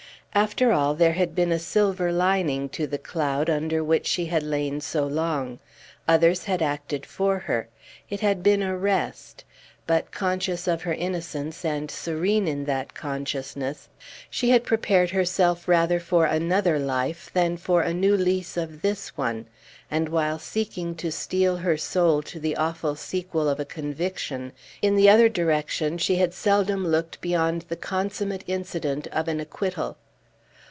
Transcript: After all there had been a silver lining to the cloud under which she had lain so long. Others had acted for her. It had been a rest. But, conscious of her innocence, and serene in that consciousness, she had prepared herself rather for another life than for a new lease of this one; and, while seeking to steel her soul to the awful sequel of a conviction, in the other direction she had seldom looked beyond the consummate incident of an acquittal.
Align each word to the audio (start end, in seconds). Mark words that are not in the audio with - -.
After 0.33 0.71
all 0.71 0.95
there 0.95 1.11
had 1.11 1.35
been 1.35 1.51
a 1.51 1.59
silver 1.59 2.09
lining 2.09 2.69
to 2.69 2.87
the 2.87 2.97
cloud 2.97 3.49
under 3.49 3.83
which 3.83 4.07
she 4.07 4.27
had 4.27 4.43
lain 4.43 4.79
so 4.79 5.05
long. 5.05 5.59
Others 6.07 6.45
had 6.45 6.61
acted 6.61 7.05
for 7.05 7.37
her. 7.37 7.67
It 8.09 8.21
had 8.21 8.41
been 8.41 8.61
a 8.63 8.77
rest. 8.77 9.43
But, 9.85 10.11
conscious 10.13 10.69
of 10.69 10.83
her 10.83 10.93
innocence, 10.93 11.65
and 11.65 11.91
serene 11.91 12.47
in 12.47 12.63
that 12.63 12.93
consciousness, 12.93 13.89
she 14.29 14.51
had 14.51 14.63
prepared 14.63 15.09
herself 15.09 15.67
rather 15.67 15.99
for 15.99 16.23
another 16.25 16.79
life 16.79 17.29
than 17.33 17.57
for 17.57 17.81
a 17.81 17.93
new 17.93 18.15
lease 18.15 18.55
of 18.55 18.81
this 18.81 19.09
one; 19.17 19.47
and, 19.91 20.07
while 20.07 20.39
seeking 20.39 20.95
to 20.95 21.11
steel 21.11 21.57
her 21.57 21.75
soul 21.75 22.21
to 22.21 22.39
the 22.39 22.55
awful 22.55 22.95
sequel 22.95 23.49
of 23.49 23.59
a 23.59 23.65
conviction, 23.65 24.53
in 24.81 24.95
the 24.95 25.09
other 25.09 25.27
direction 25.27 25.97
she 25.97 26.15
had 26.15 26.33
seldom 26.33 26.87
looked 26.87 27.19
beyond 27.19 27.63
the 27.63 27.75
consummate 27.75 28.45
incident 28.47 29.07
of 29.07 29.27
an 29.27 29.41
acquittal. 29.41 29.97